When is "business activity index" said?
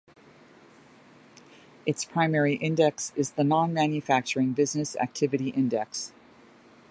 4.53-6.11